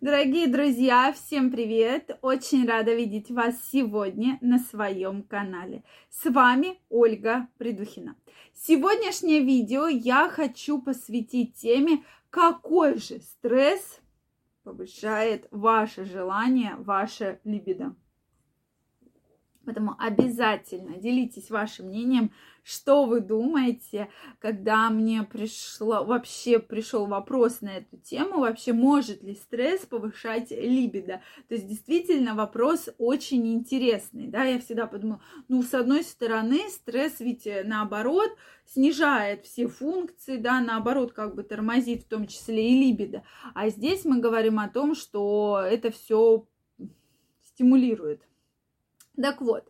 Дорогие 0.00 0.46
друзья, 0.46 1.12
всем 1.12 1.50
привет! 1.50 2.16
Очень 2.22 2.68
рада 2.68 2.94
видеть 2.94 3.32
вас 3.32 3.56
сегодня 3.72 4.38
на 4.40 4.60
своем 4.60 5.24
канале. 5.24 5.82
С 6.08 6.30
вами 6.30 6.78
Ольга 6.88 7.48
Придухина. 7.58 8.14
Сегодняшнее 8.54 9.40
видео 9.40 9.88
я 9.88 10.28
хочу 10.28 10.80
посвятить 10.80 11.56
теме, 11.56 12.04
какой 12.30 12.98
же 12.98 13.18
стресс 13.18 13.98
повышает 14.62 15.48
ваше 15.50 16.04
желание, 16.04 16.76
ваше 16.76 17.40
либидо. 17.42 17.96
Поэтому 19.68 19.96
обязательно 19.98 20.96
делитесь 20.96 21.50
вашим 21.50 21.88
мнением, 21.88 22.32
что 22.62 23.04
вы 23.04 23.20
думаете, 23.20 24.08
когда 24.38 24.88
мне 24.88 25.24
пришло, 25.24 26.06
вообще 26.06 26.58
пришел 26.58 27.04
вопрос 27.04 27.60
на 27.60 27.76
эту 27.76 27.98
тему, 27.98 28.38
вообще 28.40 28.72
может 28.72 29.22
ли 29.22 29.34
стресс 29.34 29.84
повышать 29.84 30.52
либидо. 30.52 31.20
То 31.48 31.54
есть 31.54 31.68
действительно 31.68 32.34
вопрос 32.34 32.88
очень 32.96 33.52
интересный, 33.52 34.28
да, 34.28 34.44
я 34.44 34.58
всегда 34.58 34.86
подумала, 34.86 35.20
ну, 35.48 35.62
с 35.62 35.74
одной 35.74 36.02
стороны, 36.02 36.66
стресс 36.70 37.20
ведь 37.20 37.46
э, 37.46 37.62
наоборот 37.62 38.30
снижает 38.64 39.44
все 39.44 39.68
функции, 39.68 40.38
да, 40.38 40.62
наоборот, 40.62 41.12
как 41.12 41.34
бы 41.34 41.42
тормозит 41.42 42.04
в 42.04 42.08
том 42.08 42.26
числе 42.26 42.70
и 42.70 42.86
либидо. 42.86 43.22
А 43.52 43.68
здесь 43.68 44.06
мы 44.06 44.18
говорим 44.18 44.60
о 44.60 44.70
том, 44.70 44.94
что 44.94 45.60
это 45.62 45.90
все 45.90 46.46
стимулирует. 47.42 48.22
Так 49.20 49.40
вот, 49.40 49.64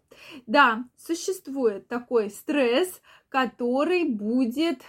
да, 0.46 0.84
существует 0.96 1.88
такой 1.88 2.30
стресс, 2.30 3.00
который 3.30 4.04
будет 4.04 4.82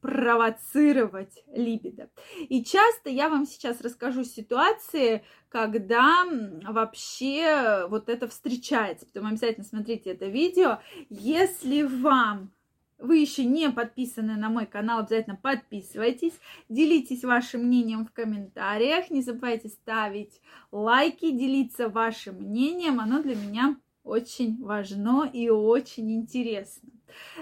провоцировать 0.00 1.42
либидо. 1.48 2.10
И 2.48 2.62
часто 2.62 3.08
я 3.08 3.28
вам 3.28 3.46
сейчас 3.46 3.80
расскажу 3.80 4.22
ситуации, 4.22 5.24
когда 5.48 6.26
вообще 6.62 7.86
вот 7.88 8.08
это 8.08 8.28
встречается. 8.28 9.06
Поэтому 9.06 9.28
обязательно 9.28 9.64
смотрите 9.64 10.10
это 10.10 10.26
видео. 10.26 10.80
Если 11.08 11.82
вам 11.82 12.52
вы 12.98 13.18
еще 13.18 13.44
не 13.44 13.70
подписаны 13.70 14.36
на 14.36 14.48
мой 14.48 14.66
канал, 14.66 15.00
обязательно 15.00 15.36
подписывайтесь, 15.36 16.34
делитесь 16.68 17.24
вашим 17.24 17.64
мнением 17.64 18.06
в 18.06 18.12
комментариях, 18.12 19.10
не 19.10 19.22
забывайте 19.22 19.68
ставить 19.68 20.40
лайки, 20.70 21.30
делиться 21.30 21.88
вашим 21.88 22.36
мнением, 22.36 23.00
оно 23.00 23.22
для 23.22 23.34
меня 23.34 23.76
очень 24.04 24.62
важно 24.62 25.28
и 25.32 25.48
очень 25.48 26.12
интересно. 26.14 26.90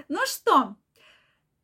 Ну 0.09 0.21
что, 0.27 0.77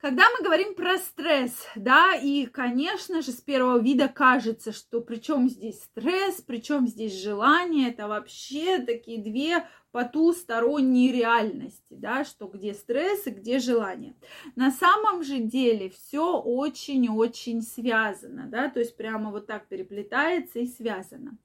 когда 0.00 0.24
мы 0.30 0.44
говорим 0.44 0.74
про 0.74 0.96
стресс, 0.98 1.66
да, 1.74 2.14
и, 2.14 2.46
конечно 2.46 3.20
же, 3.20 3.32
с 3.32 3.40
первого 3.40 3.78
вида 3.78 4.08
кажется, 4.08 4.72
что 4.72 5.00
причем 5.00 5.48
здесь 5.48 5.82
стресс, 5.82 6.40
причем 6.46 6.86
здесь 6.86 7.20
желание, 7.20 7.90
это 7.90 8.06
вообще 8.06 8.78
такие 8.78 9.22
две 9.22 9.66
потусторонние 9.90 11.12
реальности, 11.12 11.96
да, 11.98 12.24
что 12.24 12.46
где 12.46 12.74
стресс 12.74 13.26
и 13.26 13.30
где 13.30 13.58
желание. 13.58 14.14
На 14.54 14.70
самом 14.70 15.24
же 15.24 15.38
деле 15.38 15.90
все 15.90 16.40
очень-очень 16.40 17.62
связано, 17.62 18.46
да, 18.46 18.68
то 18.68 18.78
есть 18.78 18.96
прямо 18.96 19.32
вот 19.32 19.46
так 19.46 19.66
переплетается 19.66 20.60
и 20.60 20.66
связано. 20.66 21.38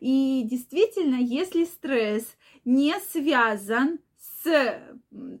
И 0.00 0.42
действительно, 0.50 1.16
если 1.16 1.64
стресс 1.64 2.36
не 2.64 2.98
связан 3.00 4.00
с, 4.42 4.80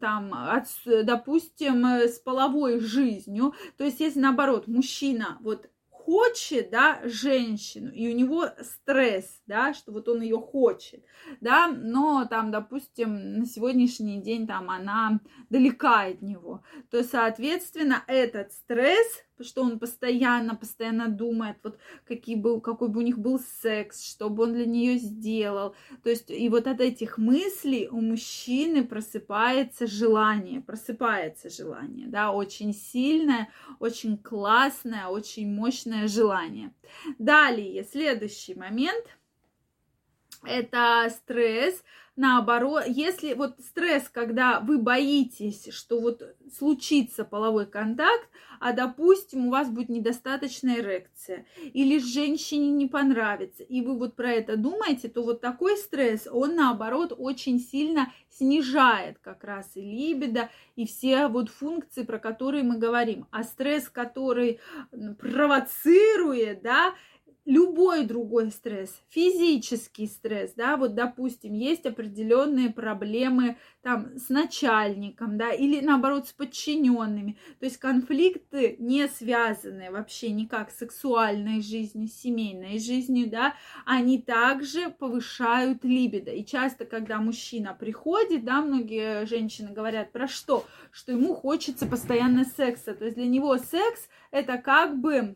там, 0.00 0.34
от, 0.34 0.66
допустим, 1.04 1.84
с 1.84 2.18
половой 2.18 2.80
жизнью, 2.80 3.54
то 3.76 3.84
есть 3.84 4.00
если 4.00 4.20
наоборот 4.20 4.66
мужчина 4.66 5.38
вот 5.40 5.68
хочет, 6.10 6.70
да, 6.70 7.00
женщину, 7.04 7.92
и 7.92 8.12
у 8.12 8.16
него 8.16 8.46
стресс, 8.62 9.42
да, 9.46 9.74
что 9.74 9.92
вот 9.92 10.08
он 10.08 10.22
ее 10.22 10.38
хочет, 10.38 11.04
да, 11.40 11.68
но 11.68 12.26
там, 12.28 12.50
допустим, 12.50 13.38
на 13.38 13.46
сегодняшний 13.46 14.20
день 14.20 14.46
там 14.46 14.70
она 14.70 15.20
далека 15.50 16.02
от 16.06 16.22
него, 16.22 16.62
то, 16.90 17.04
соответственно, 17.04 18.02
этот 18.06 18.52
стресс 18.52 19.24
что 19.44 19.62
он 19.62 19.78
постоянно, 19.78 20.54
постоянно 20.54 21.08
думает, 21.08 21.56
вот 21.62 21.78
какие 22.06 22.36
был, 22.36 22.60
какой 22.60 22.88
бы 22.88 23.00
у 23.00 23.02
них 23.02 23.18
был 23.18 23.40
секс, 23.62 24.04
что 24.04 24.30
бы 24.30 24.44
он 24.44 24.54
для 24.54 24.66
нее 24.66 24.98
сделал. 24.98 25.74
То 26.02 26.10
есть 26.10 26.30
и 26.30 26.48
вот 26.48 26.66
от 26.66 26.80
этих 26.80 27.18
мыслей 27.18 27.88
у 27.90 28.00
мужчины 28.00 28.84
просыпается 28.84 29.86
желание, 29.86 30.60
просыпается 30.60 31.50
желание, 31.50 32.06
да, 32.08 32.32
очень 32.32 32.74
сильное, 32.74 33.48
очень 33.78 34.18
классное, 34.18 35.06
очень 35.06 35.52
мощное 35.52 36.08
желание. 36.08 36.72
Далее, 37.18 37.84
следующий 37.84 38.54
момент– 38.54 39.04
это 40.44 41.08
стресс, 41.10 41.82
наоборот, 42.16 42.84
если 42.86 43.34
вот 43.34 43.56
стресс, 43.60 44.08
когда 44.08 44.60
вы 44.60 44.78
боитесь, 44.78 45.68
что 45.72 46.00
вот 46.00 46.22
случится 46.56 47.24
половой 47.24 47.66
контакт, 47.66 48.28
а 48.58 48.72
допустим, 48.72 49.46
у 49.46 49.50
вас 49.50 49.70
будет 49.70 49.88
недостаточная 49.88 50.80
эрекция, 50.80 51.46
или 51.72 51.98
женщине 51.98 52.70
не 52.70 52.86
понравится, 52.86 53.62
и 53.62 53.80
вы 53.80 53.96
вот 53.96 54.16
про 54.16 54.32
это 54.32 54.56
думаете, 54.56 55.08
то 55.08 55.22
вот 55.22 55.40
такой 55.40 55.78
стресс, 55.78 56.28
он 56.30 56.56
наоборот 56.56 57.14
очень 57.16 57.58
сильно 57.58 58.12
снижает 58.28 59.18
как 59.18 59.44
раз 59.44 59.70
и 59.74 59.80
либидо, 59.80 60.50
и 60.76 60.86
все 60.86 61.26
вот 61.28 61.48
функции, 61.48 62.04
про 62.04 62.18
которые 62.18 62.64
мы 62.64 62.78
говорим. 62.78 63.26
А 63.30 63.44
стресс, 63.44 63.88
который 63.88 64.60
провоцирует, 65.18 66.62
да, 66.62 66.94
любой 67.50 68.06
другой 68.06 68.52
стресс, 68.52 69.02
физический 69.08 70.06
стресс, 70.06 70.52
да, 70.54 70.76
вот, 70.76 70.94
допустим, 70.94 71.52
есть 71.52 71.84
определенные 71.84 72.70
проблемы 72.70 73.56
там 73.82 74.16
с 74.16 74.28
начальником, 74.28 75.36
да, 75.36 75.50
или 75.50 75.84
наоборот 75.84 76.28
с 76.28 76.32
подчиненными, 76.32 77.36
то 77.58 77.66
есть 77.66 77.78
конфликты 77.78 78.76
не 78.78 79.08
связанные 79.08 79.90
вообще 79.90 80.30
никак 80.30 80.70
с 80.70 80.78
сексуальной 80.78 81.60
жизнью, 81.60 82.06
семейной 82.06 82.78
жизнью, 82.78 83.28
да, 83.28 83.54
они 83.84 84.22
также 84.22 84.88
повышают 84.90 85.84
либидо. 85.84 86.30
И 86.30 86.44
часто, 86.44 86.84
когда 86.84 87.18
мужчина 87.18 87.74
приходит, 87.74 88.44
да, 88.44 88.62
многие 88.62 89.26
женщины 89.26 89.72
говорят 89.72 90.12
про 90.12 90.28
что? 90.28 90.64
Что 90.92 91.10
ему 91.10 91.34
хочется 91.34 91.86
постоянно 91.86 92.44
секса, 92.44 92.94
то 92.94 93.04
есть 93.06 93.16
для 93.16 93.26
него 93.26 93.56
секс 93.58 94.08
это 94.30 94.56
как 94.58 95.00
бы 95.00 95.34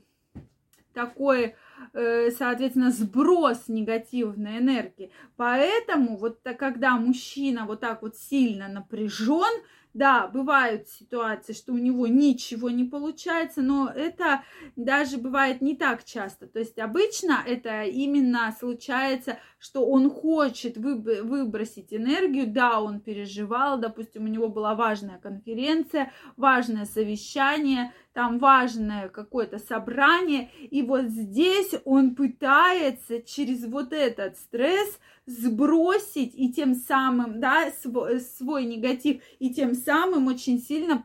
такой 0.93 1.57
соответственно, 1.93 2.91
сброс 2.91 3.69
негативной 3.69 4.59
энергии. 4.59 5.11
Поэтому 5.37 6.17
вот 6.17 6.41
когда 6.59 6.97
мужчина 6.97 7.67
вот 7.67 7.81
так 7.81 8.03
вот 8.03 8.17
сильно 8.17 8.69
напряжен, 8.69 9.63
да, 9.95 10.27
бывают 10.27 10.89
ситуации, 10.89 11.53
что 11.53 11.73
у 11.73 11.79
него 11.79 12.09
ничего 12.09 12.69
не 12.69 12.85
получается, 12.85 13.63
но 13.63 13.89
это 13.89 14.43
даже 14.75 15.19
бывает 15.19 15.61
не 15.63 15.77
так 15.77 16.05
часто. 16.05 16.49
То 16.49 16.59
есть 16.59 16.79
обычно 16.81 17.39
это 17.47 17.85
именно 17.85 18.55
случается, 18.59 19.39
что 19.61 19.87
он 19.87 20.11
хочет 20.11 20.77
выбросить 20.77 21.95
энергию, 21.95 22.53
да, 22.53 22.81
он 22.81 23.01
переживал, 23.01 23.79
допустим, 23.79 24.25
у 24.25 24.29
него 24.29 24.49
была 24.49 24.75
важная 24.75 25.19
конференция, 25.19 26.13
важное 26.37 26.87
совещание, 26.87 27.93
там 28.13 28.39
важное 28.39 29.09
какое-то 29.09 29.59
собрание, 29.59 30.51
и 30.71 30.83
вот 30.83 31.07
здесь 31.07 31.73
он 31.85 32.17
пытается 32.17 33.23
через 33.23 33.65
вот 33.65 33.93
этот 33.93 34.37
стресс 34.39 34.99
сбросить 35.27 36.35
и 36.35 36.53
тем 36.53 36.75
самым, 36.75 37.41
да, 37.41 37.71
свой, 37.83 38.21
свой 38.21 38.65
негатив, 38.65 39.23
и 39.39 39.53
тем 39.55 39.75
самым 39.75 40.27
очень 40.27 40.61
сильно 40.61 41.05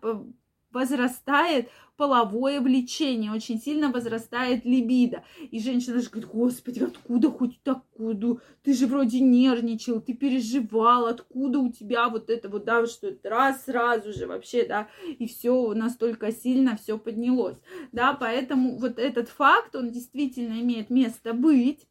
возрастает 0.71 1.69
половое 1.99 2.61
влечение, 2.61 3.29
очень 3.33 3.59
сильно 3.59 3.91
возрастает 3.91 4.63
либидо. 4.63 5.25
И 5.51 5.59
женщина 5.59 5.99
же 5.99 6.09
говорит, 6.09 6.29
господи, 6.31 6.79
откуда 6.81 7.29
хоть 7.29 7.61
такую? 7.61 8.39
Ты 8.63 8.73
же 8.73 8.87
вроде 8.87 9.19
нервничал, 9.19 9.99
ты 9.99 10.13
переживал, 10.13 11.07
откуда 11.07 11.59
у 11.59 11.69
тебя 11.69 12.07
вот 12.07 12.29
это 12.29 12.47
вот, 12.47 12.63
да, 12.63 12.85
что 12.85 13.07
это 13.07 13.29
раз 13.29 13.65
сразу 13.65 14.13
же 14.13 14.27
вообще, 14.27 14.65
да, 14.65 14.87
и 15.17 15.27
все 15.27 15.73
настолько 15.73 16.31
сильно 16.31 16.77
все 16.77 16.97
поднялось, 16.97 17.57
да, 17.91 18.13
поэтому 18.13 18.77
вот 18.77 18.97
этот 18.97 19.27
факт, 19.27 19.75
он 19.75 19.91
действительно 19.91 20.61
имеет 20.61 20.89
место 20.89 21.33
быть. 21.33 21.85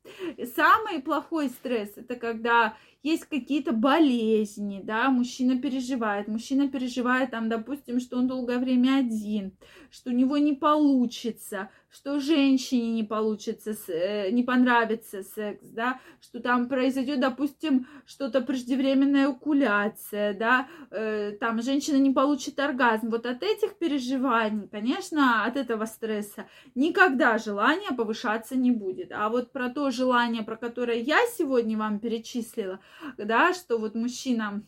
Самый 0.56 1.02
плохой 1.02 1.50
стресс, 1.50 1.90
это 1.96 2.16
когда 2.16 2.75
есть 3.02 3.26
какие-то 3.26 3.72
болезни, 3.72 4.81
да, 4.82 5.11
мужчина 5.11 5.61
переживает, 5.61 6.26
мужчина 6.26 6.69
переживает 6.69 7.31
там, 7.31 7.49
допустим, 7.49 8.00
что 8.00 8.16
он 8.16 8.26
долгое 8.26 8.58
время 8.58 8.96
один, 8.96 9.52
что 9.98 10.10
у 10.10 10.12
него 10.12 10.38
не 10.38 10.52
получится, 10.52 11.70
что 11.90 12.20
женщине 12.20 12.92
не 12.92 13.02
получится, 13.02 13.74
э, 13.88 14.30
не 14.30 14.44
понравится 14.44 15.24
секс, 15.24 15.66
да, 15.70 16.00
что 16.20 16.38
там 16.38 16.68
произойдет, 16.68 17.18
допустим, 17.18 17.88
что-то 18.06 18.40
преждевременная 18.40 19.28
окуляция, 19.28 20.34
да, 20.34 20.68
э, 20.92 21.32
там 21.40 21.62
женщина 21.62 21.96
не 21.96 22.12
получит 22.12 22.60
оргазм. 22.60 23.10
Вот 23.10 23.26
от 23.26 23.42
этих 23.42 23.76
переживаний, 23.76 24.68
конечно, 24.68 25.44
от 25.44 25.56
этого 25.56 25.86
стресса 25.86 26.46
никогда 26.76 27.38
желание 27.38 27.90
повышаться 27.90 28.56
не 28.56 28.70
будет. 28.70 29.10
А 29.10 29.28
вот 29.28 29.50
про 29.50 29.68
то 29.68 29.90
желание, 29.90 30.44
про 30.44 30.56
которое 30.56 31.00
я 31.00 31.18
сегодня 31.36 31.76
вам 31.76 31.98
перечислила, 31.98 32.78
да, 33.16 33.52
что 33.52 33.78
вот 33.78 33.96
мужчина 33.96 34.62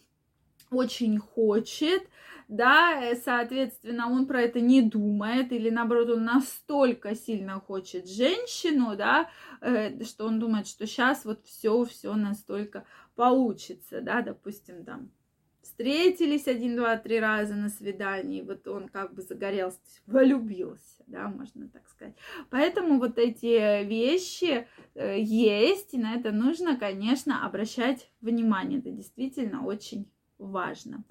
очень 0.70 1.18
хочет, 1.18 2.02
да, 2.48 3.00
э, 3.00 3.16
соответственно, 3.16 4.10
он 4.10 4.26
про 4.26 4.42
это 4.42 4.60
не 4.60 4.82
думает, 4.82 5.52
или 5.52 5.70
наоборот, 5.70 6.10
он 6.10 6.24
настолько 6.24 7.14
сильно 7.14 7.60
хочет 7.60 8.08
женщину, 8.08 8.96
да, 8.96 9.30
э, 9.60 10.02
что 10.04 10.26
он 10.26 10.40
думает, 10.40 10.66
что 10.66 10.86
сейчас 10.86 11.24
вот 11.24 11.44
все, 11.44 11.84
все 11.84 12.14
настолько 12.14 12.84
получится, 13.14 14.00
да, 14.00 14.22
допустим, 14.22 14.84
там, 14.84 15.10
встретились 15.62 16.48
один, 16.48 16.76
два, 16.76 16.96
три 16.96 17.20
раза 17.20 17.54
на 17.54 17.68
свидании, 17.68 18.42
вот 18.42 18.66
он 18.66 18.88
как 18.88 19.14
бы 19.14 19.22
загорелся, 19.22 19.78
влюбился, 20.06 21.04
да, 21.06 21.28
можно 21.28 21.68
так 21.68 21.88
сказать. 21.88 22.14
Поэтому 22.50 22.98
вот 22.98 23.18
эти 23.18 23.84
вещи 23.84 24.66
э, 24.94 25.20
есть, 25.20 25.94
и 25.94 25.98
на 25.98 26.16
это 26.16 26.32
нужно, 26.32 26.76
конечно, 26.76 27.46
обращать 27.46 28.10
внимание. 28.20 28.80
Это 28.80 28.90
действительно 28.90 29.64
очень 29.64 30.10
важно. 30.40 31.04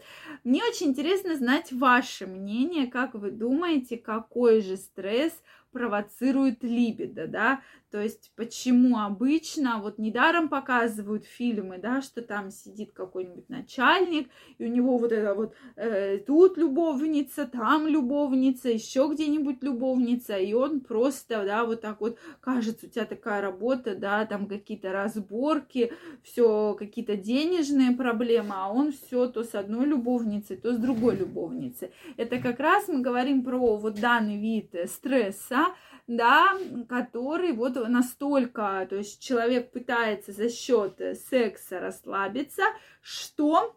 Мне 0.44 0.64
очень 0.64 0.88
интересно 0.88 1.36
знать 1.36 1.72
ваше 1.72 2.28
мнение, 2.28 2.88
как 2.88 3.14
вы 3.14 3.32
думаете, 3.32 3.98
какой 3.98 4.62
же 4.62 4.78
стресс 4.78 5.34
провоцирует 5.72 6.64
либидо, 6.64 7.28
да, 7.28 7.62
то 7.92 8.00
есть 8.00 8.32
почему 8.36 9.00
обычно, 9.00 9.80
вот 9.82 9.98
недаром 9.98 10.48
показывают 10.48 11.26
фильмы, 11.26 11.80
да, 11.80 12.02
что 12.02 12.22
там 12.22 12.52
сидит 12.52 12.92
какой-нибудь 12.94 13.50
начальник, 13.50 14.30
и 14.60 14.66
у 14.66 14.68
него 14.68 15.00
вот 15.00 15.12
это 15.12 15.34
вот 15.34 15.56
э, 15.76 16.20
тут 16.20 16.58
любовница, 16.58 17.48
там 17.48 17.88
любовница, 17.88 18.70
еще 18.70 19.10
где-нибудь 19.12 19.64
любовница, 19.64 20.38
и 20.38 20.54
он 20.54 20.82
просто, 20.82 21.44
да, 21.46 21.66
вот 21.66 21.82
так 21.82 22.00
вот, 22.00 22.20
кажется, 22.42 22.86
у 22.86 22.90
тебя 22.90 23.06
такая 23.06 23.42
работа, 23.42 23.96
да, 23.96 24.24
там 24.28 24.48
какие-то 24.48 24.92
разборки, 24.92 25.92
все 26.22 26.76
какие-то 26.78 27.16
денежные 27.16 27.92
проблемы, 27.92 28.54
а 28.54 28.72
он 28.72 28.92
все 28.92 29.28
то 29.28 29.44
с 29.44 29.56
одной 29.56 29.88
любовницей, 29.88 30.58
то 30.58 30.74
с 30.74 30.78
другой 30.78 31.16
любовницей. 31.16 31.90
Это 32.18 32.38
как 32.38 32.60
раз 32.60 32.88
мы 32.88 33.02
говорим 33.02 33.44
про 33.44 33.78
вот 33.78 34.00
данный 34.00 34.38
вид 34.38 34.76
стресса, 34.86 35.59
да, 36.08 36.58
который 36.88 37.52
вот 37.52 37.76
настолько, 37.88 38.88
то 38.90 38.96
есть 38.96 39.22
человек 39.22 39.72
пытается 39.72 40.32
за 40.32 40.50
счет 40.50 41.00
секса 41.30 41.80
расслабиться, 41.80 42.64
что, 43.02 43.76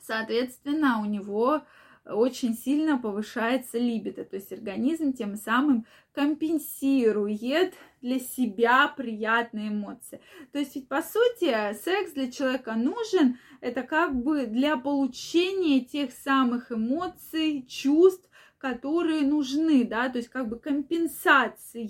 соответственно, 0.00 1.00
у 1.00 1.04
него 1.04 1.62
очень 2.04 2.56
сильно 2.56 2.98
повышается 2.98 3.78
либидо, 3.78 4.24
то 4.24 4.36
есть 4.36 4.52
организм 4.52 5.12
тем 5.12 5.36
самым 5.36 5.86
компенсирует 6.12 7.74
для 8.00 8.20
себя 8.20 8.88
приятные 8.88 9.68
эмоции. 9.68 10.20
То 10.52 10.58
есть 10.58 10.76
ведь 10.76 10.88
по 10.88 11.02
сути 11.02 11.74
секс 11.74 12.12
для 12.12 12.30
человека 12.30 12.74
нужен, 12.74 13.38
это 13.60 13.82
как 13.82 14.14
бы 14.14 14.46
для 14.46 14.76
получения 14.76 15.80
тех 15.80 16.12
самых 16.12 16.72
эмоций, 16.72 17.66
чувств, 17.68 18.24
которые 18.58 19.22
нужны, 19.22 19.84
да, 19.84 20.08
то 20.08 20.18
есть 20.18 20.30
как 20.30 20.48
бы 20.48 20.58
компенсация 20.58 21.82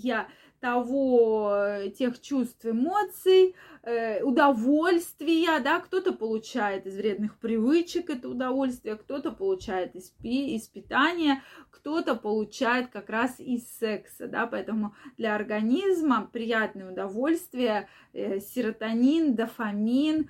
того, 0.59 1.53
э, 1.53 1.89
тех 1.89 2.21
чувств, 2.21 2.65
эмоций, 2.65 3.55
э, 3.83 4.21
удовольствия, 4.23 5.59
да, 5.59 5.79
кто-то 5.79 6.13
получает 6.13 6.85
из 6.85 6.95
вредных 6.95 7.37
привычек 7.37 8.09
это 8.09 8.29
удовольствие, 8.29 8.95
кто-то 8.95 9.31
получает 9.31 9.95
из, 9.95 10.09
пи, 10.09 10.55
из 10.55 10.67
питания, 10.67 11.43
кто-то 11.69 12.15
получает 12.15 12.87
как 12.87 13.09
раз 13.09 13.39
из 13.39 13.67
секса, 13.77 14.27
да, 14.27 14.47
поэтому 14.47 14.95
для 15.17 15.35
организма 15.35 16.29
приятное 16.31 16.91
удовольствие, 16.91 17.87
э, 18.13 18.39
серотонин, 18.39 19.35
дофамин, 19.35 20.29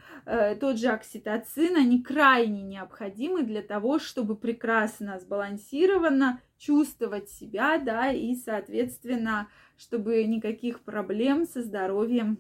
тот 0.59 0.77
же 0.77 0.89
окситоцин, 0.89 1.77
они 1.77 2.03
крайне 2.03 2.62
необходимы 2.62 3.44
для 3.44 3.62
того, 3.62 3.97
чтобы 4.00 4.35
прекрасно 4.35 5.19
сбалансированно 5.19 6.41
чувствовать 6.57 7.30
себя, 7.30 7.77
да, 7.77 8.12
и, 8.12 8.36
соответственно, 8.36 9.50
чтобы 9.77 10.24
никаких 10.25 10.81
проблем 10.81 11.45
со 11.45 11.62
здоровьем 11.62 12.39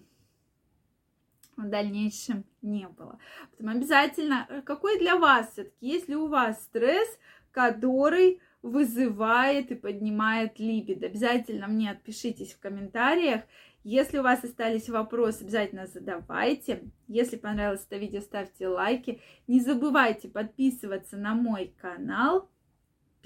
в 1.55 1.67
дальнейшем 1.67 2.45
не 2.61 2.87
было. 2.87 3.19
Потом 3.51 3.69
обязательно, 3.69 4.45
э, 4.49 4.61
какой 4.61 4.99
для 4.99 5.17
вас 5.17 5.51
все-таки, 5.51 5.75
если 5.87 6.15
у 6.15 6.27
вас 6.27 6.63
стресс, 6.63 7.07
который 7.51 8.41
вызывает 8.61 9.71
и 9.71 9.75
поднимает 9.75 10.59
либидо, 10.59 11.07
обязательно 11.07 11.67
мне 11.67 11.91
отпишитесь 11.91 12.53
в 12.53 12.59
комментариях. 12.59 13.41
Если 13.83 14.17
у 14.17 14.23
вас 14.23 14.43
остались 14.43 14.89
вопросы, 14.89 15.43
обязательно 15.43 15.87
задавайте. 15.87 16.83
Если 17.07 17.37
понравилось 17.37 17.85
это 17.89 17.97
видео, 17.97 18.21
ставьте 18.21 18.67
лайки. 18.67 19.21
Не 19.47 19.61
забывайте 19.61 20.27
подписываться 20.27 21.15
на 21.15 21.33
мой 21.33 21.73
канал 21.79 22.49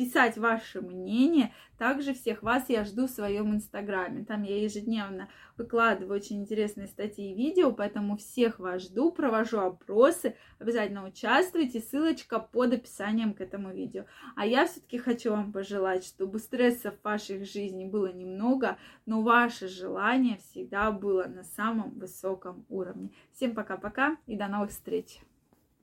писать 0.01 0.35
ваше 0.35 0.81
мнение. 0.81 1.53
Также 1.77 2.15
всех 2.15 2.41
вас 2.41 2.69
я 2.69 2.85
жду 2.85 3.05
в 3.05 3.11
своем 3.11 3.53
инстаграме. 3.53 4.25
Там 4.25 4.41
я 4.41 4.59
ежедневно 4.59 5.29
выкладываю 5.57 6.15
очень 6.15 6.41
интересные 6.41 6.87
статьи 6.87 7.31
и 7.31 7.35
видео, 7.35 7.71
поэтому 7.71 8.17
всех 8.17 8.57
вас 8.57 8.81
жду, 8.81 9.11
провожу 9.11 9.59
опросы. 9.59 10.35
Обязательно 10.57 11.05
участвуйте, 11.05 11.81
ссылочка 11.81 12.39
под 12.39 12.73
описанием 12.73 13.35
к 13.35 13.41
этому 13.41 13.71
видео. 13.71 14.05
А 14.35 14.47
я 14.47 14.65
все-таки 14.65 14.97
хочу 14.97 15.29
вам 15.29 15.51
пожелать, 15.51 16.03
чтобы 16.03 16.39
стрессов 16.39 16.95
в 16.99 17.03
вашей 17.03 17.45
жизни 17.45 17.85
было 17.85 18.11
немного, 18.11 18.79
но 19.05 19.21
ваше 19.21 19.67
желание 19.67 20.37
всегда 20.37 20.91
было 20.91 21.25
на 21.25 21.43
самом 21.43 21.91
высоком 21.91 22.65
уровне. 22.69 23.11
Всем 23.33 23.53
пока-пока 23.53 24.17
и 24.25 24.35
до 24.35 24.47
новых 24.47 24.71
встреч! 24.71 25.21